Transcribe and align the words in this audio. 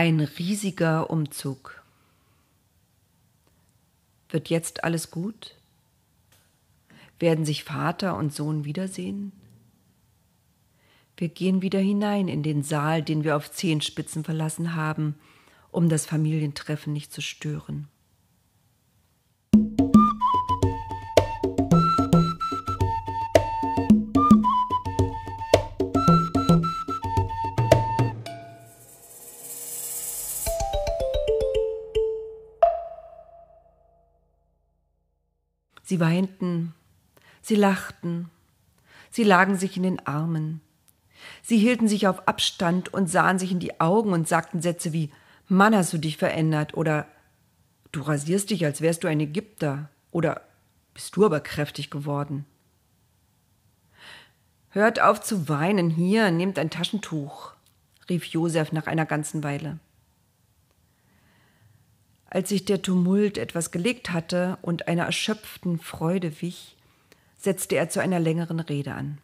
Ein 0.00 0.20
riesiger 0.20 1.10
Umzug. 1.10 1.82
Wird 4.28 4.48
jetzt 4.48 4.84
alles 4.84 5.10
gut? 5.10 5.56
Werden 7.18 7.44
sich 7.44 7.64
Vater 7.64 8.16
und 8.16 8.32
Sohn 8.32 8.64
wiedersehen? 8.64 9.32
Wir 11.16 11.28
gehen 11.28 11.62
wieder 11.62 11.80
hinein 11.80 12.28
in 12.28 12.44
den 12.44 12.62
Saal, 12.62 13.02
den 13.02 13.24
wir 13.24 13.34
auf 13.34 13.50
Zehenspitzen 13.50 14.22
verlassen 14.22 14.76
haben, 14.76 15.16
um 15.72 15.88
das 15.88 16.06
Familientreffen 16.06 16.92
nicht 16.92 17.12
zu 17.12 17.20
stören. 17.20 17.88
Sie 35.88 36.00
weinten, 36.00 36.74
sie 37.40 37.54
lachten, 37.54 38.28
sie 39.10 39.24
lagen 39.24 39.56
sich 39.56 39.78
in 39.78 39.84
den 39.84 40.06
Armen. 40.06 40.60
Sie 41.40 41.56
hielten 41.56 41.88
sich 41.88 42.06
auf 42.06 42.28
Abstand 42.28 42.92
und 42.92 43.08
sahen 43.08 43.38
sich 43.38 43.52
in 43.52 43.58
die 43.58 43.80
Augen 43.80 44.12
und 44.12 44.28
sagten 44.28 44.60
Sätze 44.60 44.92
wie 44.92 45.10
Mann, 45.46 45.74
hast 45.74 45.94
du 45.94 45.96
dich 45.96 46.18
verändert 46.18 46.74
oder 46.74 47.06
Du 47.90 48.02
rasierst 48.02 48.50
dich, 48.50 48.66
als 48.66 48.82
wärst 48.82 49.02
du 49.02 49.08
ein 49.08 49.18
Ägypter 49.18 49.88
oder 50.10 50.42
bist 50.92 51.16
du 51.16 51.24
aber 51.24 51.40
kräftig 51.40 51.88
geworden. 51.88 52.44
Hört 54.68 55.00
auf 55.00 55.22
zu 55.22 55.48
weinen, 55.48 55.88
hier, 55.88 56.30
nehmt 56.30 56.58
ein 56.58 56.68
Taschentuch, 56.68 57.54
rief 58.10 58.26
Josef 58.26 58.72
nach 58.72 58.86
einer 58.86 59.06
ganzen 59.06 59.42
Weile. 59.42 59.78
Als 62.30 62.50
sich 62.50 62.64
der 62.64 62.82
Tumult 62.82 63.38
etwas 63.38 63.70
gelegt 63.70 64.10
hatte 64.10 64.58
und 64.60 64.86
einer 64.86 65.04
erschöpften 65.04 65.78
Freude 65.78 66.40
wich, 66.42 66.76
setzte 67.38 67.76
er 67.76 67.88
zu 67.88 68.00
einer 68.00 68.20
längeren 68.20 68.60
Rede 68.60 68.92
an. 68.94 69.18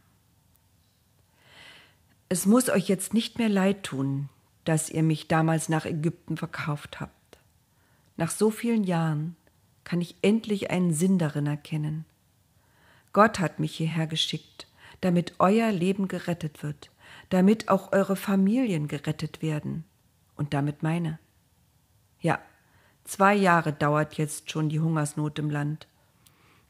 Es 2.28 2.46
muss 2.46 2.70
euch 2.70 2.88
jetzt 2.88 3.12
nicht 3.12 3.38
mehr 3.38 3.50
leid 3.50 3.82
tun, 3.82 4.30
dass 4.64 4.88
ihr 4.88 5.02
mich 5.02 5.28
damals 5.28 5.68
nach 5.68 5.84
Ägypten 5.84 6.36
verkauft 6.36 7.00
habt. 7.00 7.38
Nach 8.16 8.30
so 8.30 8.50
vielen 8.50 8.84
Jahren 8.84 9.36
kann 9.82 10.00
ich 10.00 10.16
endlich 10.22 10.70
einen 10.70 10.94
Sinn 10.94 11.18
darin 11.18 11.46
erkennen. 11.46 12.06
Gott 13.12 13.38
hat 13.38 13.60
mich 13.60 13.76
hierher 13.76 14.06
geschickt, 14.06 14.66
damit 15.02 15.34
euer 15.38 15.70
Leben 15.70 16.08
gerettet 16.08 16.62
wird, 16.62 16.90
damit 17.28 17.68
auch 17.68 17.92
eure 17.92 18.16
Familien 18.16 18.88
gerettet 18.88 19.42
werden 19.42 19.84
und 20.36 20.54
damit 20.54 20.82
meine. 20.82 21.18
Ja, 22.20 22.40
Zwei 23.04 23.34
Jahre 23.34 23.72
dauert 23.72 24.14
jetzt 24.14 24.50
schon 24.50 24.68
die 24.68 24.80
Hungersnot 24.80 25.38
im 25.38 25.50
Land. 25.50 25.86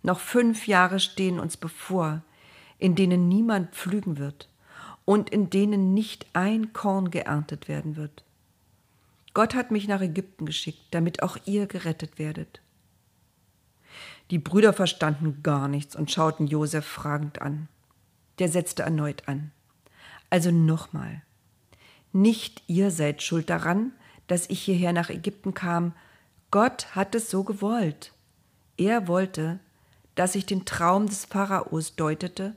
Noch 0.03 0.21
fünf 0.21 0.67
Jahre 0.67 1.01
stehen 1.01 1.39
uns 1.39 1.57
bevor, 1.57 2.23
in 2.79 2.95
denen 2.95 3.29
niemand 3.29 3.75
pflügen 3.75 4.19
wird 4.19 4.49
und 5.05 5.31
in 5.31 5.49
denen 5.49 5.95
nicht 5.95 6.27
ein 6.33 6.73
Korn 6.73 7.11
geerntet 7.11 7.69
werden 7.69 7.97
wird. 7.97 8.25
Gott 9.33 9.55
hat 9.55 9.71
mich 9.71 9.89
nach 9.89 10.01
Ägypten 10.01 10.47
geschickt, 10.47 10.83
damit 10.91 11.23
auch 11.23 11.37
ihr 11.45 11.67
gerettet 11.67 12.19
werdet. 12.19 12.61
Die 14.31 14.39
Brüder 14.39 14.73
verstanden 14.73 15.41
gar 15.43 15.69
nichts 15.69 15.97
und 15.97 16.11
schauten 16.11 16.47
Josef 16.47 16.85
fragend 16.85 17.43
an. 17.43 17.69
Der 18.39 18.49
setzte 18.49 18.83
erneut 18.83 19.29
an. 19.29 19.53
Also 20.31 20.51
nochmal. 20.51 21.23
Nicht 22.13 22.63
ihr 22.67 22.91
seid 22.91 23.23
schuld 23.23 23.51
daran, 23.51 23.93
dass 24.27 24.49
ich 24.49 24.63
hierher 24.63 24.93
nach 24.93 25.11
Ägypten 25.11 25.55
kam, 25.55 25.95
Gott 26.55 26.95
hat 26.95 27.17
es 27.17 27.33
so 27.33 27.43
gewollt. 27.43 28.13
Er 28.77 29.09
wollte, 29.09 29.59
dass 30.15 30.37
ich 30.37 30.47
den 30.47 30.65
Traum 30.65 31.09
des 31.09 31.25
Pharaos 31.25 31.97
deutete. 31.97 32.55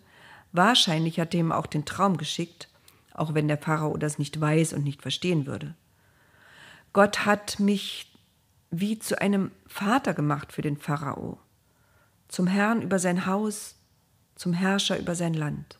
Wahrscheinlich 0.52 1.20
hat 1.20 1.34
er 1.34 1.40
ihm 1.40 1.52
auch 1.52 1.66
den 1.66 1.84
Traum 1.84 2.18
geschickt, 2.18 2.70
auch 3.16 3.34
wenn 3.34 3.48
der 3.48 3.58
Pharao 3.58 3.98
das 3.98 4.20
nicht 4.20 4.40
weiß 4.40 4.74
und 4.74 4.84
nicht 4.84 5.02
verstehen 5.02 5.48
würde. 5.48 5.74
Gott 6.94 7.26
hat 7.26 7.60
mich 7.60 8.14
wie 8.70 9.00
zu 9.00 9.20
einem 9.20 9.50
Vater 9.66 10.14
gemacht 10.14 10.54
für 10.54 10.62
den 10.62 10.78
Pharao, 10.78 11.40
zum 12.28 12.46
Herrn 12.46 12.84
über 12.84 13.00
sein 13.00 13.26
Haus, 13.26 13.78
zum 14.36 14.54
Herrscher 14.54 15.00
über 15.00 15.16
sein 15.16 15.34
Land. 15.34 15.80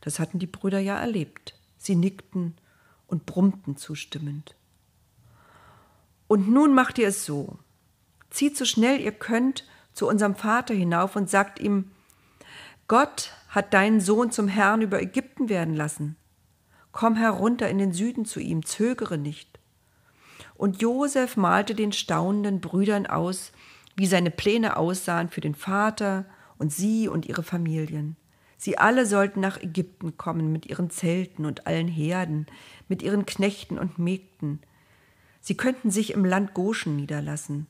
Das 0.00 0.18
hatten 0.18 0.38
die 0.38 0.46
Brüder 0.46 0.78
ja 0.78 0.98
erlebt. 0.98 1.54
Sie 1.76 1.94
nickten 1.94 2.56
und 3.06 3.26
brummten 3.26 3.76
zustimmend. 3.76 4.54
Und 6.30 6.48
nun 6.48 6.74
macht 6.74 6.96
ihr 6.98 7.08
es 7.08 7.24
so. 7.24 7.58
Zieht 8.30 8.56
so 8.56 8.64
schnell 8.64 9.00
ihr 9.00 9.10
könnt 9.10 9.66
zu 9.92 10.06
unserem 10.06 10.36
Vater 10.36 10.72
hinauf 10.72 11.16
und 11.16 11.28
sagt 11.28 11.58
ihm, 11.58 11.90
Gott 12.86 13.32
hat 13.48 13.74
deinen 13.74 14.00
Sohn 14.00 14.30
zum 14.30 14.46
Herrn 14.46 14.80
über 14.80 15.02
Ägypten 15.02 15.48
werden 15.48 15.74
lassen. 15.74 16.14
Komm 16.92 17.16
herunter 17.16 17.68
in 17.68 17.78
den 17.78 17.92
Süden 17.92 18.26
zu 18.26 18.38
ihm, 18.38 18.64
zögere 18.64 19.18
nicht. 19.18 19.58
Und 20.54 20.80
Josef 20.80 21.36
malte 21.36 21.74
den 21.74 21.90
staunenden 21.90 22.60
Brüdern 22.60 23.08
aus, 23.08 23.50
wie 23.96 24.06
seine 24.06 24.30
Pläne 24.30 24.76
aussahen 24.76 25.30
für 25.30 25.40
den 25.40 25.56
Vater 25.56 26.26
und 26.58 26.72
sie 26.72 27.08
und 27.08 27.26
ihre 27.26 27.42
Familien. 27.42 28.14
Sie 28.56 28.78
alle 28.78 29.04
sollten 29.04 29.40
nach 29.40 29.60
Ägypten 29.60 30.16
kommen 30.16 30.52
mit 30.52 30.66
ihren 30.66 30.90
Zelten 30.90 31.44
und 31.44 31.66
allen 31.66 31.88
Herden, 31.88 32.46
mit 32.86 33.02
ihren 33.02 33.26
Knechten 33.26 33.80
und 33.80 33.98
Mägden, 33.98 34.60
Sie 35.40 35.56
könnten 35.56 35.90
sich 35.90 36.12
im 36.12 36.24
Land 36.24 36.54
Goshen 36.54 36.96
niederlassen. 36.96 37.66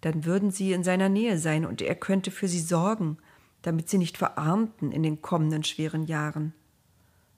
Dann 0.00 0.24
würden 0.24 0.50
sie 0.50 0.72
in 0.72 0.84
seiner 0.84 1.08
Nähe 1.08 1.38
sein 1.38 1.66
und 1.66 1.82
er 1.82 1.94
könnte 1.94 2.30
für 2.30 2.48
sie 2.48 2.60
sorgen, 2.60 3.18
damit 3.62 3.88
sie 3.88 3.98
nicht 3.98 4.16
verarmten 4.16 4.92
in 4.92 5.02
den 5.02 5.22
kommenden 5.22 5.64
schweren 5.64 6.04
Jahren. 6.04 6.52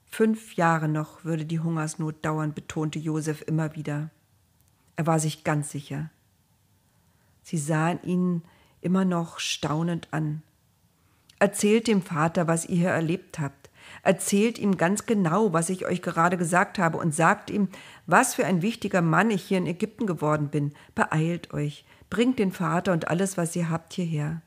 Fünf 0.05 0.55
Jahre 0.55 0.87
noch 0.87 1.23
würde 1.23 1.45
die 1.45 1.59
Hungersnot 1.59 2.23
dauern, 2.23 2.53
betonte 2.53 2.99
Josef 2.99 3.43
immer 3.47 3.75
wieder. 3.75 4.11
Er 4.95 5.07
war 5.07 5.19
sich 5.19 5.43
ganz 5.43 5.71
sicher. 5.71 6.09
Sie 7.41 7.57
sahen 7.57 7.99
ihn 8.03 8.43
immer 8.81 9.05
noch 9.05 9.39
staunend 9.39 10.07
an. 10.11 10.43
Erzählt 11.39 11.87
dem 11.87 12.01
Vater, 12.01 12.47
was 12.47 12.65
ihr 12.65 12.75
hier 12.75 12.89
erlebt 12.89 13.39
habt. 13.39 13.58
Erzählt 14.03 14.57
ihm 14.57 14.77
ganz 14.77 15.05
genau, 15.05 15.53
was 15.53 15.69
ich 15.69 15.85
euch 15.85 16.01
gerade 16.01 16.37
gesagt 16.37 16.79
habe 16.79 16.97
und 16.97 17.13
sagt 17.13 17.49
ihm, 17.49 17.67
was 18.05 18.35
für 18.35 18.45
ein 18.45 18.61
wichtiger 18.61 19.01
Mann 19.01 19.31
ich 19.31 19.43
hier 19.43 19.57
in 19.57 19.67
Ägypten 19.67 20.05
geworden 20.05 20.49
bin. 20.49 20.73
Beeilt 20.95 21.53
euch, 21.53 21.85
bringt 22.09 22.39
den 22.39 22.51
Vater 22.51 22.93
und 22.93 23.07
alles, 23.07 23.37
was 23.37 23.55
ihr 23.55 23.69
habt, 23.69 23.93
hierher. 23.93 24.41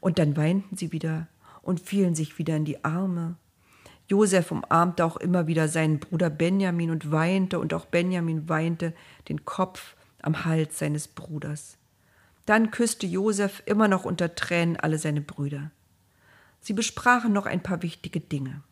Und 0.00 0.18
dann 0.18 0.36
weinten 0.36 0.76
sie 0.76 0.92
wieder 0.92 1.28
und 1.62 1.80
fielen 1.80 2.14
sich 2.14 2.38
wieder 2.38 2.56
in 2.56 2.64
die 2.64 2.84
Arme. 2.84 3.36
Josef 4.08 4.50
umarmte 4.50 5.04
auch 5.04 5.16
immer 5.16 5.46
wieder 5.46 5.68
seinen 5.68 6.00
Bruder 6.00 6.30
Benjamin 6.30 6.90
und 6.90 7.12
weinte, 7.12 7.60
und 7.60 7.72
auch 7.72 7.86
Benjamin 7.86 8.48
weinte 8.48 8.92
den 9.28 9.44
Kopf 9.44 9.94
am 10.20 10.44
Hals 10.44 10.78
seines 10.78 11.06
Bruders. 11.06 11.76
Dann 12.44 12.72
küsste 12.72 13.06
Josef 13.06 13.62
immer 13.66 13.86
noch 13.86 14.04
unter 14.04 14.34
Tränen 14.34 14.76
alle 14.76 14.98
seine 14.98 15.20
Brüder. 15.20 15.70
Sie 16.60 16.72
besprachen 16.72 17.32
noch 17.32 17.46
ein 17.46 17.62
paar 17.62 17.82
wichtige 17.82 18.20
Dinge. 18.20 18.62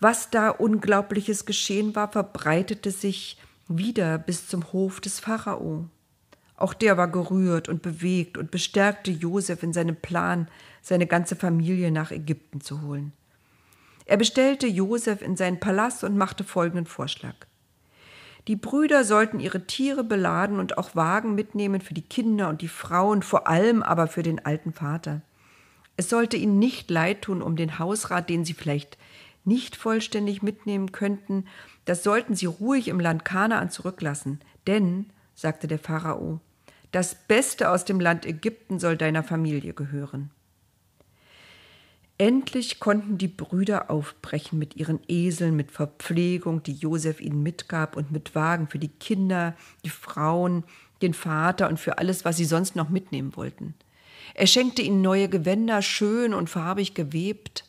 Was 0.00 0.30
da 0.30 0.50
Unglaubliches 0.50 1.46
geschehen 1.46 1.94
war, 1.94 2.10
verbreitete 2.10 2.90
sich 2.90 3.38
wieder 3.68 4.18
bis 4.18 4.48
zum 4.48 4.72
Hof 4.72 5.00
des 5.00 5.20
Pharao. 5.20 5.88
Auch 6.56 6.74
der 6.74 6.96
war 6.96 7.08
gerührt 7.08 7.68
und 7.68 7.82
bewegt 7.82 8.38
und 8.38 8.50
bestärkte 8.50 9.10
Josef 9.10 9.62
in 9.62 9.72
seinem 9.72 9.96
Plan, 9.96 10.48
seine 10.82 11.06
ganze 11.06 11.36
Familie 11.36 11.90
nach 11.90 12.10
Ägypten 12.10 12.60
zu 12.60 12.82
holen. 12.82 13.12
Er 14.06 14.16
bestellte 14.16 14.66
Josef 14.66 15.22
in 15.22 15.36
seinen 15.36 15.58
Palast 15.58 16.04
und 16.04 16.16
machte 16.16 16.44
folgenden 16.44 16.86
Vorschlag. 16.86 17.34
Die 18.46 18.56
Brüder 18.56 19.04
sollten 19.04 19.40
ihre 19.40 19.66
Tiere 19.66 20.04
beladen 20.04 20.58
und 20.58 20.76
auch 20.76 20.94
Wagen 20.94 21.34
mitnehmen 21.34 21.80
für 21.80 21.94
die 21.94 22.02
Kinder 22.02 22.50
und 22.50 22.60
die 22.60 22.68
Frauen, 22.68 23.22
vor 23.22 23.48
allem 23.48 23.82
aber 23.82 24.06
für 24.06 24.22
den 24.22 24.44
alten 24.44 24.74
Vater. 24.74 25.22
Es 25.96 26.08
sollte 26.08 26.36
ihnen 26.36 26.58
nicht 26.58 26.90
leid 26.90 27.22
tun 27.22 27.42
um 27.42 27.56
den 27.56 27.78
Hausrat, 27.78 28.28
den 28.28 28.44
sie 28.44 28.54
vielleicht 28.54 28.98
nicht 29.44 29.76
vollständig 29.76 30.42
mitnehmen 30.42 30.92
könnten, 30.92 31.44
das 31.84 32.02
sollten 32.02 32.34
sie 32.34 32.46
ruhig 32.46 32.88
im 32.88 33.00
Land 33.00 33.24
Kanaan 33.24 33.70
zurücklassen, 33.70 34.40
denn, 34.66 35.06
sagte 35.34 35.66
der 35.66 35.78
Pharao, 35.78 36.40
das 36.92 37.14
Beste 37.14 37.70
aus 37.70 37.84
dem 37.84 38.00
Land 38.00 38.24
Ägypten 38.24 38.78
soll 38.78 38.96
deiner 38.96 39.22
Familie 39.22 39.74
gehören. 39.74 40.30
Endlich 42.16 42.78
konnten 42.78 43.18
die 43.18 43.28
Brüder 43.28 43.90
aufbrechen 43.90 44.58
mit 44.58 44.76
ihren 44.76 45.00
Eseln, 45.08 45.56
mit 45.56 45.72
Verpflegung, 45.72 46.62
die 46.62 46.74
Josef 46.74 47.20
ihnen 47.20 47.42
mitgab, 47.42 47.96
und 47.96 48.12
mit 48.12 48.36
Wagen 48.36 48.68
für 48.68 48.78
die 48.78 48.88
Kinder, 48.88 49.56
die 49.84 49.90
Frauen, 49.90 50.62
den 51.02 51.12
Vater 51.12 51.68
und 51.68 51.80
für 51.80 51.98
alles, 51.98 52.24
was 52.24 52.36
sie 52.36 52.44
sonst 52.44 52.76
noch 52.76 52.88
mitnehmen 52.88 53.34
wollten. 53.34 53.74
Er 54.32 54.46
schenkte 54.46 54.82
ihnen 54.82 55.02
neue 55.02 55.28
Gewänder, 55.28 55.82
schön 55.82 56.32
und 56.32 56.48
farbig 56.48 56.94
gewebt, 56.94 57.64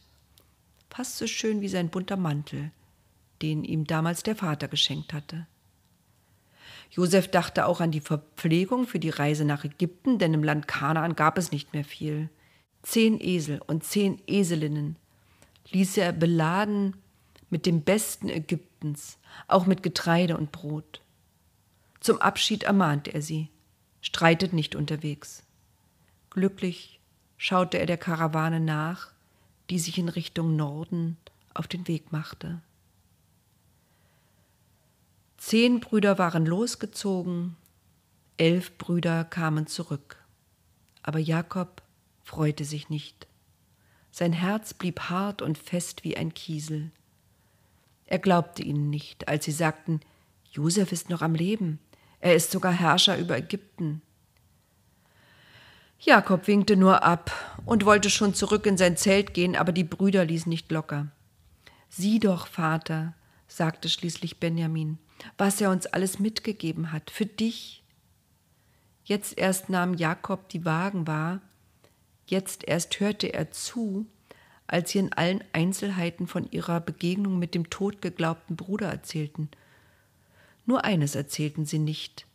fast 0.90 1.18
so 1.18 1.28
schön 1.28 1.60
wie 1.60 1.68
sein 1.68 1.90
bunter 1.90 2.16
Mantel, 2.16 2.72
den 3.42 3.64
ihm 3.66 3.86
damals 3.86 4.24
der 4.24 4.36
Vater 4.36 4.70
geschenkt 4.70 5.12
hatte. 5.12 5.46
Josef 6.90 7.30
dachte 7.30 7.66
auch 7.66 7.82
an 7.82 7.92
die 7.92 8.00
Verpflegung 8.00 8.88
für 8.88 9.00
die 9.00 9.10
Reise 9.10 9.44
nach 9.44 9.66
Ägypten, 9.66 10.18
denn 10.18 10.34
im 10.34 10.44
Land 10.44 10.68
Kanaan 10.68 11.16
gab 11.16 11.38
es 11.38 11.52
nicht 11.52 11.74
mehr 11.74 11.84
viel. 11.84 12.30
Zehn 12.84 13.20
Esel 13.20 13.62
und 13.68 13.84
zehn 13.84 14.22
Eselinnen 14.28 14.96
ließ 15.72 15.98
er 15.98 16.14
beladen 16.14 16.96
mit 17.50 17.66
dem 17.66 17.82
Besten 17.82 18.30
Ägyptens, 18.30 19.18
auch 19.48 19.66
mit 19.66 19.84
Getreide 19.84 20.38
und 20.38 20.52
Brot. 20.52 21.02
Zum 22.00 22.22
Abschied 22.22 22.64
ermahnte 22.64 23.14
er 23.14 23.22
sie, 23.22 23.50
streitet 24.02 24.54
nicht 24.54 24.76
unterwegs. 24.76 25.45
Glücklich 26.36 27.00
schaute 27.38 27.78
er 27.78 27.86
der 27.86 27.96
Karawane 27.98 28.60
nach, 28.60 29.14
die 29.70 29.80
sich 29.80 29.98
in 29.98 30.10
Richtung 30.10 30.58
Norden 30.58 31.16
auf 31.54 31.66
den 31.66 31.88
Weg 31.88 32.12
machte. 32.12 32.60
Zehn 35.38 35.80
Brüder 35.80 36.18
waren 36.18 36.46
losgezogen, 36.46 37.56
elf 38.36 38.78
Brüder 38.78 39.24
kamen 39.24 39.66
zurück. 39.66 40.18
Aber 41.04 41.20
Jakob 41.20 41.82
freute 42.26 42.66
sich 42.66 42.90
nicht. 42.90 43.28
Sein 44.12 44.34
Herz 44.34 44.74
blieb 44.74 45.04
hart 45.04 45.42
und 45.42 45.58
fest 45.58 46.04
wie 46.04 46.18
ein 46.18 46.34
Kiesel. 46.34 46.92
Er 48.08 48.20
glaubte 48.20 48.62
ihnen 48.62 48.90
nicht, 48.90 49.30
als 49.30 49.46
sie 49.46 49.54
sagten, 49.54 50.02
Josef 50.52 50.92
ist 50.92 51.10
noch 51.10 51.22
am 51.22 51.34
Leben, 51.34 51.80
er 52.20 52.36
ist 52.36 52.52
sogar 52.52 52.74
Herrscher 52.74 53.18
über 53.18 53.38
Ägypten. 53.38 54.02
Jakob 56.06 56.46
winkte 56.46 56.76
nur 56.76 57.02
ab 57.02 57.32
und 57.66 57.84
wollte 57.84 58.12
schon 58.12 58.36
zurück 58.36 58.68
in 58.68 58.78
sein 58.78 58.96
Zelt 58.96 59.34
gehen, 59.34 59.56
aber 59.56 59.72
die 59.72 59.84
Brüder 59.84 60.24
ließen 60.24 60.50
nicht 60.50 60.72
locker. 60.72 61.08
Sieh 61.90 62.20
doch, 62.20 62.46
Vater, 62.46 63.16
sagte 63.48 63.90
schließlich 63.90 64.40
Benjamin, 64.40 65.00
was 65.40 65.60
er 65.62 65.72
uns 65.72 65.88
alles 65.88 66.20
mitgegeben 66.20 66.92
hat, 66.92 67.10
für 67.10 67.26
dich. 67.26 67.84
Jetzt 69.04 69.36
erst 69.40 69.70
nahm 69.70 69.96
Jakob 69.96 70.48
die 70.50 70.64
Wagen 70.64 71.08
wahr, 71.08 71.42
jetzt 72.28 72.68
erst 72.68 73.00
hörte 73.00 73.34
er 73.34 73.50
zu, 73.50 74.06
als 74.68 74.92
sie 74.92 75.00
in 75.00 75.12
allen 75.12 75.44
Einzelheiten 75.54 76.28
von 76.28 76.52
ihrer 76.52 76.82
Begegnung 76.82 77.40
mit 77.40 77.56
dem 77.56 77.72
totgeglaubten 77.72 78.56
Bruder 78.56 78.90
erzählten. 78.90 79.50
Nur 80.68 80.86
eines 80.86 81.16
erzählten 81.16 81.66
sie 81.66 81.80
nicht, 81.80 82.28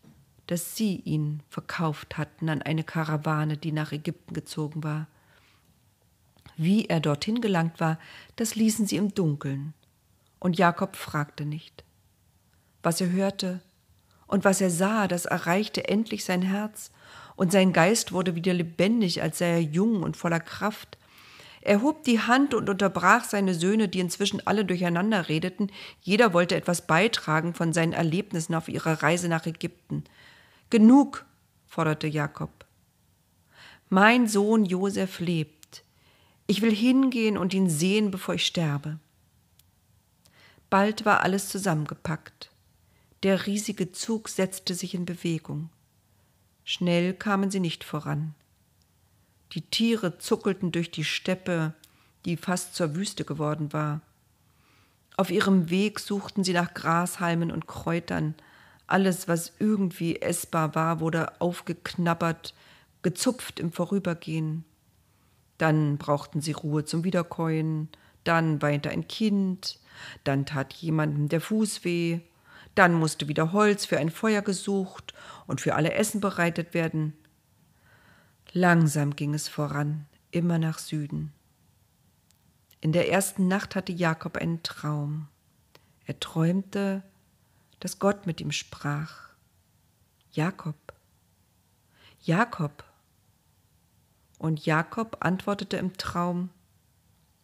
dass 0.50 0.74
sie 0.74 0.96
ihn 1.04 1.44
verkauft 1.48 2.18
hatten 2.18 2.48
an 2.48 2.60
eine 2.60 2.82
Karawane, 2.82 3.56
die 3.56 3.70
nach 3.70 3.92
Ägypten 3.92 4.34
gezogen 4.34 4.82
war. 4.82 5.06
Wie 6.56 6.86
er 6.86 6.98
dorthin 6.98 7.40
gelangt 7.40 7.78
war, 7.78 8.00
das 8.34 8.56
ließen 8.56 8.84
sie 8.84 8.96
im 8.96 9.14
Dunkeln. 9.14 9.74
Und 10.40 10.58
Jakob 10.58 10.96
fragte 10.96 11.44
nicht. 11.44 11.84
Was 12.82 13.00
er 13.00 13.12
hörte 13.12 13.60
und 14.26 14.44
was 14.44 14.60
er 14.60 14.70
sah, 14.70 15.06
das 15.06 15.24
erreichte 15.24 15.88
endlich 15.88 16.24
sein 16.24 16.42
Herz, 16.42 16.90
und 17.36 17.52
sein 17.52 17.72
Geist 17.72 18.10
wurde 18.10 18.34
wieder 18.34 18.52
lebendig, 18.52 19.22
als 19.22 19.38
sei 19.38 19.50
er 19.50 19.62
jung 19.62 20.02
und 20.02 20.16
voller 20.16 20.40
Kraft. 20.40 20.98
Er 21.60 21.80
hob 21.80 22.02
die 22.02 22.18
Hand 22.18 22.54
und 22.54 22.68
unterbrach 22.68 23.22
seine 23.22 23.54
Söhne, 23.54 23.88
die 23.88 24.00
inzwischen 24.00 24.44
alle 24.48 24.64
durcheinander 24.64 25.28
redeten. 25.28 25.70
Jeder 26.00 26.32
wollte 26.32 26.56
etwas 26.56 26.88
beitragen 26.88 27.54
von 27.54 27.72
seinen 27.72 27.92
Erlebnissen 27.92 28.56
auf 28.56 28.68
ihrer 28.68 29.00
Reise 29.04 29.28
nach 29.28 29.46
Ägypten. 29.46 30.02
Genug, 30.70 31.26
forderte 31.66 32.06
Jakob. 32.06 32.64
Mein 33.88 34.28
Sohn 34.28 34.64
Josef 34.64 35.18
lebt. 35.18 35.82
Ich 36.46 36.62
will 36.62 36.74
hingehen 36.74 37.36
und 37.36 37.52
ihn 37.54 37.68
sehen, 37.68 38.12
bevor 38.12 38.36
ich 38.36 38.46
sterbe. 38.46 39.00
Bald 40.70 41.04
war 41.04 41.22
alles 41.22 41.48
zusammengepackt. 41.48 42.50
Der 43.24 43.46
riesige 43.46 43.90
Zug 43.90 44.28
setzte 44.28 44.76
sich 44.76 44.94
in 44.94 45.04
Bewegung. 45.04 45.70
Schnell 46.62 47.14
kamen 47.14 47.50
sie 47.50 47.58
nicht 47.58 47.82
voran. 47.82 48.36
Die 49.52 49.62
Tiere 49.62 50.18
zuckelten 50.18 50.70
durch 50.70 50.92
die 50.92 51.04
Steppe, 51.04 51.74
die 52.24 52.36
fast 52.36 52.76
zur 52.76 52.94
Wüste 52.94 53.24
geworden 53.24 53.72
war. 53.72 54.02
Auf 55.16 55.32
ihrem 55.32 55.68
Weg 55.68 55.98
suchten 55.98 56.44
sie 56.44 56.52
nach 56.52 56.74
Grashalmen 56.74 57.50
und 57.50 57.66
Kräutern. 57.66 58.36
Alles, 58.90 59.28
was 59.28 59.52
irgendwie 59.60 60.20
essbar 60.20 60.74
war, 60.74 60.98
wurde 60.98 61.40
aufgeknabbert, 61.40 62.54
gezupft 63.02 63.60
im 63.60 63.70
Vorübergehen. 63.70 64.64
Dann 65.58 65.96
brauchten 65.96 66.40
sie 66.40 66.50
Ruhe 66.50 66.84
zum 66.84 67.04
Wiederkäuen, 67.04 67.88
dann 68.24 68.60
weinte 68.62 68.90
ein 68.90 69.06
Kind, 69.06 69.78
dann 70.24 70.44
tat 70.44 70.72
jemandem 70.72 71.28
der 71.28 71.40
Fuß 71.40 71.84
weh, 71.84 72.18
dann 72.74 72.94
musste 72.94 73.28
wieder 73.28 73.52
Holz 73.52 73.86
für 73.86 73.98
ein 73.98 74.10
Feuer 74.10 74.42
gesucht 74.42 75.14
und 75.46 75.60
für 75.60 75.76
alle 75.76 75.92
Essen 75.92 76.20
bereitet 76.20 76.74
werden. 76.74 77.12
Langsam 78.52 79.14
ging 79.14 79.34
es 79.34 79.48
voran, 79.48 80.06
immer 80.32 80.58
nach 80.58 80.80
Süden. 80.80 81.32
In 82.80 82.90
der 82.90 83.08
ersten 83.08 83.46
Nacht 83.46 83.76
hatte 83.76 83.92
Jakob 83.92 84.36
einen 84.36 84.64
Traum. 84.64 85.28
Er 86.06 86.18
träumte, 86.18 87.04
dass 87.80 87.98
Gott 87.98 88.26
mit 88.26 88.40
ihm 88.40 88.52
sprach. 88.52 89.30
Jakob, 90.32 90.76
Jakob. 92.22 92.84
Und 94.38 94.64
Jakob 94.64 95.18
antwortete 95.20 95.76
im 95.76 95.96
Traum, 95.96 96.50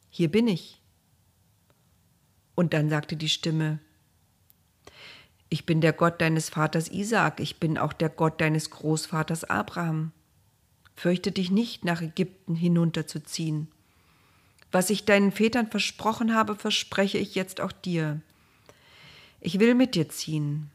Hier 0.09 0.31
bin 0.31 0.49
ich. 0.49 0.81
Und 2.55 2.73
dann 2.73 2.88
sagte 2.88 3.17
die 3.17 3.29
Stimme, 3.29 3.81
Ich 5.49 5.67
bin 5.67 5.81
der 5.81 5.93
Gott 5.93 6.21
deines 6.21 6.50
Vaters 6.50 6.89
Isaak, 6.89 7.41
ich 7.41 7.59
bin 7.59 7.77
auch 7.77 7.93
der 7.93 8.09
Gott 8.09 8.41
deines 8.41 8.71
Großvaters 8.71 9.44
Abraham. 9.44 10.12
Fürchte 10.94 11.32
dich 11.32 11.50
nicht, 11.50 11.85
nach 11.85 12.00
Ägypten 12.00 12.55
hinunterzuziehen. 12.55 13.69
Was 14.73 14.91
ich 14.91 15.05
deinen 15.05 15.32
Vätern 15.32 15.71
versprochen 15.71 16.35
habe, 16.35 16.56
verspreche 16.56 17.19
ich 17.19 17.35
jetzt 17.35 17.61
auch 17.61 17.73
dir. 17.73 18.21
Ich 19.46 19.60
will 19.60 19.76
mit 19.76 19.94
dir 19.94 20.08
ziehen. 20.08 20.72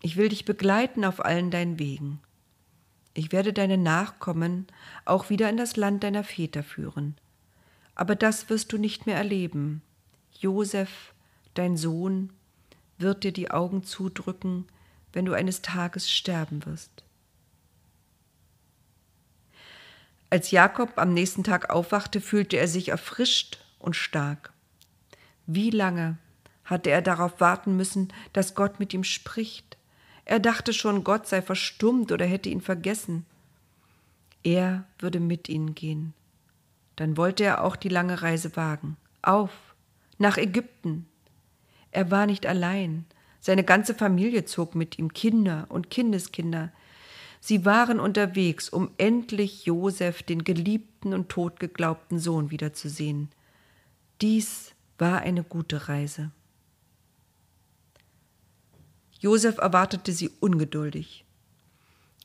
Ich 0.00 0.16
will 0.16 0.30
dich 0.30 0.46
begleiten 0.46 1.04
auf 1.04 1.22
allen 1.22 1.50
deinen 1.50 1.78
Wegen. 1.78 2.18
Ich 3.12 3.30
werde 3.30 3.52
deine 3.52 3.76
Nachkommen 3.76 4.68
auch 5.04 5.28
wieder 5.28 5.50
in 5.50 5.58
das 5.58 5.76
Land 5.76 6.02
deiner 6.02 6.24
Väter 6.24 6.62
führen. 6.62 7.18
Aber 7.94 8.14
das 8.14 8.48
wirst 8.48 8.72
du 8.72 8.78
nicht 8.78 9.04
mehr 9.04 9.18
erleben. 9.18 9.82
Josef, 10.32 11.12
dein 11.52 11.76
Sohn, 11.76 12.32
wird 12.96 13.22
dir 13.22 13.32
die 13.32 13.50
Augen 13.50 13.84
zudrücken, 13.84 14.64
wenn 15.12 15.26
du 15.26 15.34
eines 15.34 15.60
Tages 15.60 16.10
sterben 16.10 16.64
wirst. 16.64 17.04
Als 20.30 20.52
Jakob 20.52 20.94
am 20.96 21.12
nächsten 21.12 21.44
Tag 21.44 21.68
aufwachte, 21.68 22.22
fühlte 22.22 22.56
er 22.56 22.66
sich 22.66 22.88
erfrischt 22.88 23.58
und 23.78 23.94
stark. 23.94 24.54
Wie 25.46 25.68
lange 25.68 26.16
hatte 26.66 26.90
er 26.90 27.00
darauf 27.00 27.40
warten 27.40 27.76
müssen, 27.76 28.12
dass 28.32 28.54
Gott 28.54 28.78
mit 28.78 28.92
ihm 28.92 29.04
spricht? 29.04 29.78
Er 30.26 30.40
dachte 30.40 30.72
schon, 30.72 31.04
Gott 31.04 31.26
sei 31.26 31.40
verstummt 31.40 32.12
oder 32.12 32.26
hätte 32.26 32.48
ihn 32.48 32.60
vergessen. 32.60 33.24
Er 34.42 34.84
würde 34.98 35.20
mit 35.20 35.48
ihnen 35.48 35.74
gehen. 35.74 36.12
Dann 36.96 37.16
wollte 37.16 37.44
er 37.44 37.64
auch 37.64 37.76
die 37.76 37.88
lange 37.88 38.22
Reise 38.22 38.56
wagen. 38.56 38.96
Auf, 39.22 39.74
nach 40.18 40.36
Ägypten. 40.36 41.06
Er 41.92 42.10
war 42.10 42.26
nicht 42.26 42.46
allein. 42.46 43.06
Seine 43.40 43.64
ganze 43.64 43.94
Familie 43.94 44.44
zog 44.44 44.74
mit 44.74 44.98
ihm 44.98 45.12
Kinder 45.12 45.66
und 45.68 45.90
Kindeskinder. 45.90 46.72
Sie 47.40 47.64
waren 47.64 48.00
unterwegs, 48.00 48.68
um 48.68 48.90
endlich 48.98 49.66
Josef, 49.66 50.24
den 50.24 50.42
geliebten 50.42 51.14
und 51.14 51.28
totgeglaubten 51.28 52.18
Sohn, 52.18 52.50
wiederzusehen. 52.50 53.30
Dies 54.20 54.74
war 54.98 55.20
eine 55.20 55.44
gute 55.44 55.88
Reise. 55.88 56.32
Josef 59.20 59.58
erwartete 59.58 60.12
sie 60.12 60.30
ungeduldig. 60.40 61.24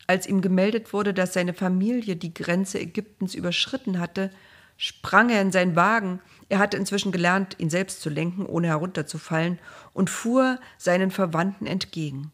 Als 0.08 0.28
ihm 0.28 0.42
gemeldet 0.42 0.94
wurde, 0.94 1.14
dass 1.14 1.34
seine 1.34 1.54
Familie 1.54 2.16
die 2.16 2.34
Grenze 2.34 2.80
Ägyptens 2.80 3.34
überschritten 3.34 4.00
hatte, 4.00 4.32
sprang 4.78 5.30
er 5.30 5.42
in 5.42 5.52
seinen 5.52 5.76
Wagen, 5.76 6.20
er 6.50 6.60
hatte 6.60 6.76
inzwischen 6.76 7.12
gelernt, 7.12 7.56
ihn 7.60 7.70
selbst 7.70 8.02
zu 8.02 8.10
lenken, 8.10 8.46
ohne 8.46 8.68
herunterzufallen, 8.68 9.60
und 9.94 10.10
fuhr 10.10 10.60
seinen 10.78 11.12
Verwandten 11.12 11.66
entgegen. 11.66 12.32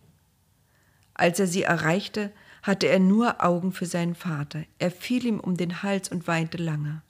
Als 1.13 1.39
er 1.39 1.47
sie 1.47 1.63
erreichte, 1.63 2.31
hatte 2.63 2.87
er 2.87 2.99
nur 2.99 3.43
Augen 3.43 3.71
für 3.71 3.85
seinen 3.85 4.15
Vater. 4.15 4.63
Er 4.79 4.91
fiel 4.91 5.25
ihm 5.25 5.39
um 5.39 5.57
den 5.57 5.83
Hals 5.83 6.09
und 6.09 6.27
weinte 6.27 6.57
lange. 6.57 7.01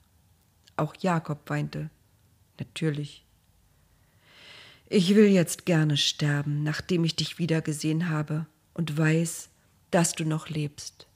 Auch 0.76 0.94
Jakob 0.98 1.48
weinte. 1.48 1.90
Natürlich. 2.58 3.27
Ich 4.88 5.14
will 5.14 5.26
jetzt 5.26 5.66
gerne 5.66 5.96
sterben, 5.96 6.62
nachdem 6.62 7.04
ich 7.04 7.14
dich 7.14 7.38
wiedergesehen 7.38 8.08
habe 8.08 8.46
und 8.74 8.96
weiß, 8.96 9.50
dass 9.90 10.14
du 10.14 10.24
noch 10.24 10.48
lebst. 10.48 11.06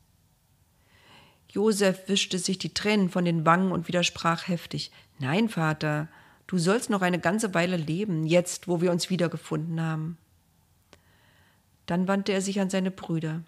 Josef 1.48 2.08
wischte 2.08 2.38
sich 2.38 2.58
die 2.58 2.74
Tränen 2.74 3.10
von 3.10 3.24
den 3.24 3.44
Wangen 3.44 3.72
und 3.72 3.88
widersprach 3.88 4.48
heftig. 4.48 4.90
Nein, 5.18 5.48
Vater, 5.48 6.08
Du 6.52 6.58
sollst 6.58 6.90
noch 6.90 7.00
eine 7.00 7.18
ganze 7.18 7.54
Weile 7.54 7.78
leben, 7.78 8.26
jetzt, 8.26 8.68
wo 8.68 8.82
wir 8.82 8.90
uns 8.90 9.08
wiedergefunden 9.08 9.80
haben. 9.80 10.18
Dann 11.86 12.06
wandte 12.08 12.32
er 12.32 12.42
sich 12.42 12.60
an 12.60 12.68
seine 12.68 12.90
Brüder. 12.90 13.40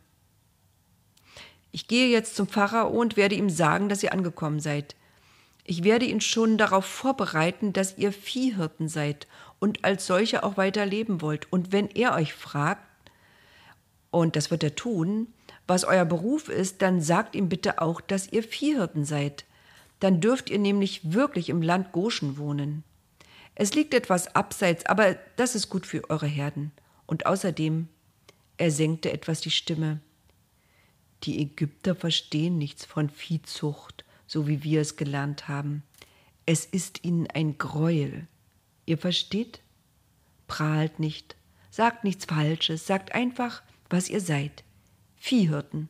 Ich 1.71 1.87
gehe 1.87 2.09
jetzt 2.09 2.35
zum 2.35 2.49
Pharao 2.49 2.89
und 2.89 3.19
werde 3.19 3.35
ihm 3.35 3.51
sagen, 3.51 3.91
dass 3.91 4.03
ihr 4.03 4.15
angekommen 4.15 4.59
seid. 4.59 4.97
Ich 5.65 5.85
werde 5.85 6.07
ihn 6.07 6.23
schon 6.23 6.57
darauf 6.57 6.87
vorbereiten, 6.87 7.75
dass 7.75 7.99
ihr 7.99 8.11
Viehhirten 8.11 8.89
seid 8.89 9.27
und 9.59 9.85
als 9.85 10.07
solche 10.07 10.43
auch 10.43 10.57
weiter 10.57 10.87
leben 10.87 11.21
wollt. 11.21 11.51
Und 11.53 11.73
wenn 11.73 11.89
er 11.89 12.15
euch 12.15 12.35
fragt, 12.35 12.83
und 14.11 14.37
das 14.37 14.51
wird 14.51 14.63
er 14.63 14.77
tun, 14.77 15.29
was 15.67 15.85
euer 15.85 16.05
Beruf 16.05 16.49
ist, 16.49 16.83
dann 16.83 17.01
sagt 17.01 17.35
ihm 17.35 17.49
bitte 17.49 17.81
auch, 17.81 18.01
dass 18.01 18.31
ihr 18.31 18.43
Viehhirten 18.43 19.05
seid. 19.05 19.45
Dann 20.01 20.21
dürft 20.21 20.51
ihr 20.51 20.59
nämlich 20.59 21.13
wirklich 21.13 21.49
im 21.49 21.63
Land 21.63 21.93
Goshen 21.93 22.37
wohnen. 22.37 22.85
Es 23.55 23.75
liegt 23.75 23.95
etwas 23.95 24.35
abseits, 24.35 24.85
aber 24.87 25.17
das 25.37 25.55
ist 25.55 25.71
gut 25.71 25.87
für 25.87 26.09
eure 26.11 26.27
Herden. 26.27 26.73
Und 27.07 27.27
außerdem, 27.27 27.89
er 28.57 28.71
senkte 28.71 29.13
etwas 29.13 29.41
die 29.41 29.51
Stimme. 29.51 30.01
Die 31.23 31.41
Ägypter 31.41 31.95
verstehen 31.95 32.59
nichts 32.59 32.85
von 32.85 33.09
Viehzucht, 33.09 34.05
so 34.27 34.47
wie 34.47 34.63
wir 34.63 34.81
es 34.81 34.97
gelernt 34.97 35.49
haben. 35.49 35.83
Es 36.47 36.67
ist 36.67 37.05
ihnen 37.05 37.27
ein 37.29 37.57
Greuel. 37.57 38.27
Ihr 38.87 38.99
versteht? 38.99 39.61
Prahlt 40.47 40.99
nicht, 40.99 41.37
sagt 41.71 42.05
nichts 42.05 42.27
Falsches, 42.27 42.87
sagt 42.87 43.15
einfach, 43.15 43.63
was 43.91 44.09
ihr 44.09 44.21
seid. 44.21 44.65
Viehhirten. 45.17 45.89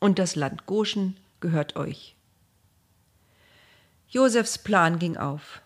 Und 0.00 0.18
das 0.18 0.34
Land 0.34 0.66
Goshen 0.66 1.16
gehört 1.40 1.76
euch. 1.76 2.16
Josefs 4.08 4.58
Plan 4.58 4.98
ging 4.98 5.16
auf. 5.16 5.62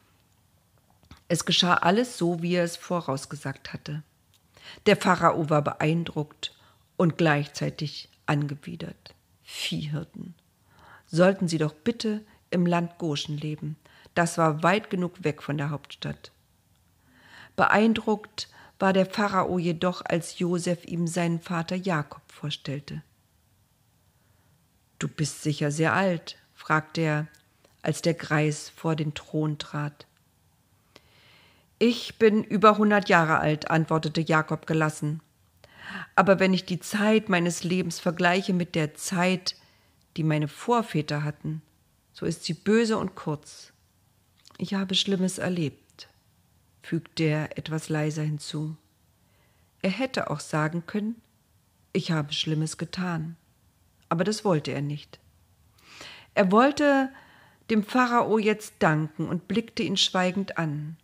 Es 1.28 1.44
geschah 1.44 1.74
alles 1.74 2.18
so, 2.18 2.42
wie 2.42 2.54
er 2.54 2.64
es 2.64 2.76
vorausgesagt 2.76 3.72
hatte. 3.72 4.02
Der 4.86 4.96
Pharao 4.96 5.50
war 5.50 5.62
beeindruckt 5.62 6.54
und 6.96 7.18
gleichzeitig 7.18 8.08
angewidert. 8.26 9.14
Viehhirten. 9.42 10.34
Sollten 11.06 11.48
sie 11.48 11.58
doch 11.58 11.72
bitte 11.72 12.24
im 12.50 12.66
Land 12.66 12.98
Goshen 12.98 13.36
leben. 13.36 13.76
Das 14.14 14.38
war 14.38 14.62
weit 14.62 14.90
genug 14.90 15.24
weg 15.24 15.42
von 15.42 15.58
der 15.58 15.70
Hauptstadt. 15.70 16.30
Beeindruckt 17.56 18.48
war 18.78 18.92
der 18.92 19.06
Pharao 19.06 19.58
jedoch, 19.58 20.02
als 20.04 20.38
Josef 20.38 20.84
ihm 20.84 21.06
seinen 21.06 21.40
Vater 21.40 21.76
Jakob 21.76 22.22
vorstellte. 22.30 23.02
Du 24.98 25.08
bist 25.08 25.42
sicher 25.42 25.70
sehr 25.70 25.94
alt, 25.94 26.36
fragte 26.54 27.00
er, 27.00 27.26
als 27.82 28.02
der 28.02 28.14
Greis 28.14 28.68
vor 28.68 28.96
den 28.96 29.14
Thron 29.14 29.58
trat. 29.58 30.06
Ich 31.78 32.18
bin 32.18 32.42
über 32.42 32.78
hundert 32.78 33.08
Jahre 33.08 33.38
alt, 33.38 33.70
antwortete 33.70 34.22
Jakob 34.22 34.66
gelassen. 34.66 35.20
Aber 36.14 36.40
wenn 36.40 36.54
ich 36.54 36.64
die 36.64 36.80
Zeit 36.80 37.28
meines 37.28 37.64
Lebens 37.64 38.00
vergleiche 38.00 38.54
mit 38.54 38.74
der 38.74 38.94
Zeit, 38.94 39.56
die 40.16 40.24
meine 40.24 40.48
Vorväter 40.48 41.22
hatten, 41.22 41.62
so 42.12 42.24
ist 42.24 42.44
sie 42.44 42.54
böse 42.54 42.96
und 42.96 43.14
kurz. 43.14 43.72
Ich 44.58 44.72
habe 44.72 44.94
Schlimmes 44.94 45.36
erlebt, 45.36 45.85
fügte 46.86 47.24
er 47.24 47.58
etwas 47.58 47.88
leiser 47.88 48.22
hinzu. 48.22 48.76
Er 49.82 49.90
hätte 49.90 50.30
auch 50.30 50.38
sagen 50.38 50.84
können, 50.86 51.20
ich 51.92 52.12
habe 52.12 52.32
Schlimmes 52.32 52.78
getan, 52.78 53.36
aber 54.08 54.22
das 54.22 54.44
wollte 54.44 54.70
er 54.70 54.82
nicht. 54.82 55.18
Er 56.34 56.52
wollte 56.52 57.10
dem 57.70 57.82
Pharao 57.82 58.38
jetzt 58.38 58.74
danken 58.78 59.28
und 59.28 59.48
blickte 59.48 59.82
ihn 59.82 59.96
schweigend 59.96 60.58
an. 60.58 60.96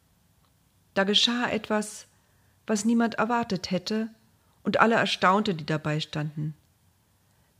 Da 0.94 1.02
geschah 1.02 1.50
etwas, 1.50 2.06
was 2.64 2.84
niemand 2.84 3.14
erwartet 3.14 3.72
hätte 3.72 4.08
und 4.62 4.78
alle 4.78 4.94
erstaunte, 4.94 5.52
die 5.52 5.66
dabei 5.66 5.98
standen. 5.98 6.54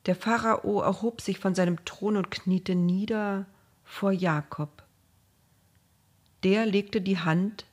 Der 0.06 0.14
Pharao 0.14 0.80
erhob 0.80 1.20
sich 1.20 1.40
von 1.40 1.56
seinem 1.56 1.84
Thron 1.84 2.16
und 2.16 2.30
kniete 2.30 2.76
nieder 2.76 3.46
vor 3.82 4.12
Jakob. 4.12 4.84
Der 6.44 6.66
legte 6.66 7.00
die 7.00 7.18
Hand 7.18 7.64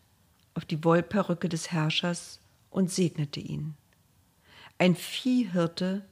auf 0.60 0.66
die 0.66 0.84
Wollperücke 0.84 1.48
des 1.48 1.72
Herrschers 1.72 2.42
und 2.70 2.92
segnete 2.92 3.39
ihn. 3.39 3.75
Ein 4.78 4.94
Viehhirte 4.94 6.04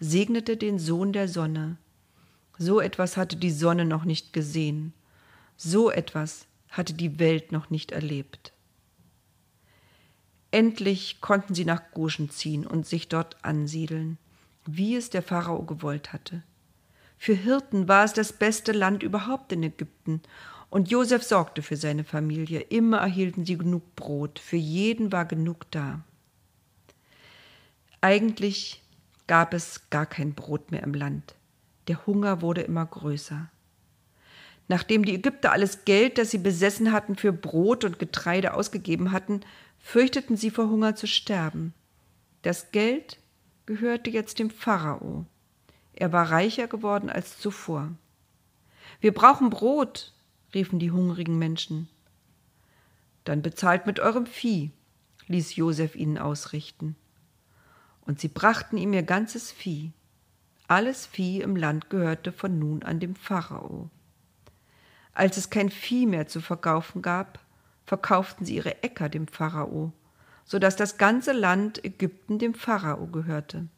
segnete 0.00 0.56
den 0.56 0.80
Sohn 0.80 1.12
der 1.12 1.28
Sonne. 1.28 1.76
So 2.58 2.80
etwas 2.80 3.16
hatte 3.16 3.36
die 3.36 3.52
Sonne 3.52 3.84
noch 3.84 4.04
nicht 4.04 4.32
gesehen. 4.32 4.94
So 5.56 5.92
etwas 5.92 6.46
hatte 6.70 6.92
die 6.92 7.20
Welt 7.20 7.52
noch 7.52 7.70
nicht 7.70 7.92
erlebt. 7.92 8.52
Endlich 10.50 11.20
konnten 11.20 11.54
sie 11.54 11.64
nach 11.64 11.92
Goshen 11.92 12.30
ziehen 12.30 12.66
und 12.66 12.88
sich 12.88 13.06
dort 13.06 13.44
ansiedeln, 13.44 14.18
wie 14.66 14.96
es 14.96 15.10
der 15.10 15.22
Pharao 15.22 15.62
gewollt 15.62 16.12
hatte. 16.12 16.42
Für 17.16 17.34
Hirten 17.34 17.86
war 17.86 18.04
es 18.04 18.12
das 18.12 18.32
beste 18.32 18.72
Land 18.72 19.04
überhaupt 19.04 19.52
in 19.52 19.62
Ägypten, 19.62 20.20
und 20.74 20.90
Josef 20.90 21.22
sorgte 21.22 21.62
für 21.62 21.76
seine 21.76 22.02
Familie. 22.02 22.58
Immer 22.58 22.98
erhielten 22.98 23.44
sie 23.44 23.56
genug 23.56 23.94
Brot, 23.94 24.40
für 24.40 24.56
jeden 24.56 25.12
war 25.12 25.24
genug 25.24 25.70
da. 25.70 26.00
Eigentlich 28.00 28.82
gab 29.28 29.54
es 29.54 29.88
gar 29.90 30.04
kein 30.04 30.34
Brot 30.34 30.72
mehr 30.72 30.82
im 30.82 30.92
Land. 30.92 31.36
Der 31.86 32.04
Hunger 32.08 32.42
wurde 32.42 32.62
immer 32.62 32.84
größer. 32.84 33.48
Nachdem 34.66 35.04
die 35.04 35.14
Ägypter 35.14 35.52
alles 35.52 35.84
Geld, 35.84 36.18
das 36.18 36.32
sie 36.32 36.38
besessen 36.38 36.90
hatten, 36.90 37.14
für 37.14 37.32
Brot 37.32 37.84
und 37.84 38.00
Getreide 38.00 38.54
ausgegeben 38.54 39.12
hatten, 39.12 39.42
fürchteten 39.78 40.36
sie 40.36 40.50
vor 40.50 40.68
Hunger 40.68 40.96
zu 40.96 41.06
sterben. 41.06 41.72
Das 42.42 42.72
Geld 42.72 43.20
gehörte 43.66 44.10
jetzt 44.10 44.40
dem 44.40 44.50
Pharao. 44.50 45.24
Er 45.92 46.12
war 46.12 46.32
reicher 46.32 46.66
geworden 46.66 47.10
als 47.10 47.38
zuvor. 47.38 47.92
Wir 49.00 49.14
brauchen 49.14 49.50
Brot, 49.50 50.10
riefen 50.54 50.78
die 50.78 50.90
hungrigen 50.90 51.38
Menschen. 51.38 51.88
Dann 53.24 53.42
bezahlt 53.42 53.86
mit 53.86 54.00
eurem 54.00 54.26
Vieh, 54.26 54.70
ließ 55.26 55.56
Josef 55.56 55.96
ihnen 55.96 56.18
ausrichten. 56.18 56.96
Und 58.02 58.20
sie 58.20 58.28
brachten 58.28 58.76
ihm 58.76 58.92
ihr 58.92 59.02
ganzes 59.02 59.50
Vieh. 59.50 59.92
Alles 60.68 61.06
Vieh 61.06 61.40
im 61.40 61.56
Land 61.56 61.90
gehörte 61.90 62.32
von 62.32 62.58
nun 62.58 62.82
an 62.82 63.00
dem 63.00 63.16
Pharao. 63.16 63.90
Als 65.12 65.36
es 65.36 65.50
kein 65.50 65.70
Vieh 65.70 66.06
mehr 66.06 66.26
zu 66.26 66.40
verkaufen 66.40 67.00
gab, 67.00 67.38
verkauften 67.86 68.44
sie 68.44 68.56
ihre 68.56 68.82
Äcker 68.82 69.08
dem 69.08 69.28
Pharao, 69.28 69.92
so 70.44 70.58
dass 70.58 70.76
das 70.76 70.98
ganze 70.98 71.32
Land 71.32 71.84
Ägypten 71.84 72.38
dem 72.38 72.54
Pharao 72.54 73.06
gehörte. 73.06 73.68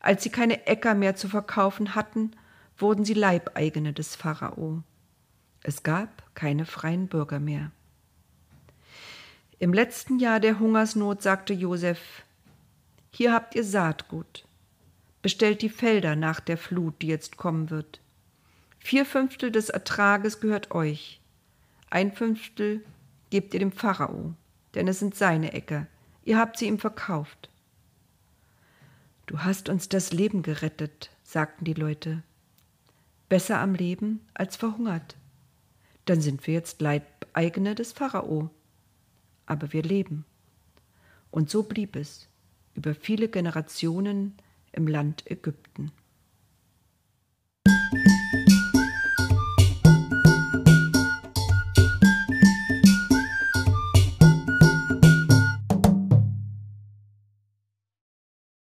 Als 0.00 0.22
sie 0.22 0.30
keine 0.30 0.66
Äcker 0.66 0.94
mehr 0.94 1.16
zu 1.16 1.28
verkaufen 1.28 1.94
hatten, 1.94 2.32
wurden 2.78 3.04
sie 3.04 3.14
Leibeigene 3.14 3.92
des 3.92 4.16
Pharao. 4.16 4.82
Es 5.62 5.82
gab 5.82 6.34
keine 6.34 6.64
freien 6.64 7.08
Bürger 7.08 7.38
mehr. 7.38 7.70
Im 9.58 9.74
letzten 9.74 10.18
Jahr 10.18 10.40
der 10.40 10.58
Hungersnot 10.58 11.22
sagte 11.22 11.52
Josef: 11.52 12.22
Hier 13.10 13.32
habt 13.32 13.54
ihr 13.54 13.64
Saatgut. 13.64 14.46
Bestellt 15.22 15.60
die 15.60 15.68
Felder 15.68 16.16
nach 16.16 16.40
der 16.40 16.56
Flut, 16.56 17.02
die 17.02 17.08
jetzt 17.08 17.36
kommen 17.36 17.68
wird. 17.68 18.00
Vier 18.78 19.04
Fünftel 19.04 19.52
des 19.52 19.68
Ertrages 19.68 20.40
gehört 20.40 20.70
euch. 20.70 21.20
Ein 21.90 22.12
Fünftel 22.12 22.82
gebt 23.28 23.52
ihr 23.52 23.60
dem 23.60 23.72
Pharao, 23.72 24.34
denn 24.74 24.88
es 24.88 24.98
sind 24.98 25.14
seine 25.14 25.52
Äcker. 25.52 25.86
Ihr 26.24 26.38
habt 26.38 26.58
sie 26.58 26.66
ihm 26.66 26.78
verkauft. 26.78 27.50
Du 29.26 29.40
hast 29.40 29.68
uns 29.68 29.88
das 29.90 30.12
Leben 30.12 30.42
gerettet, 30.42 31.10
sagten 31.22 31.64
die 31.64 31.74
Leute. 31.74 32.22
Besser 33.28 33.60
am 33.60 33.74
Leben 33.74 34.20
als 34.32 34.56
verhungert. 34.56 35.16
Dann 36.10 36.20
sind 36.20 36.44
wir 36.48 36.54
jetzt 36.54 36.80
Leibeigene 36.80 37.76
des 37.76 37.92
Pharao. 37.92 38.50
Aber 39.46 39.72
wir 39.72 39.84
leben. 39.84 40.24
Und 41.30 41.50
so 41.50 41.62
blieb 41.62 41.94
es 41.94 42.26
über 42.74 42.96
viele 42.96 43.28
Generationen 43.28 44.34
im 44.72 44.88
Land 44.88 45.30
Ägypten. 45.30 45.92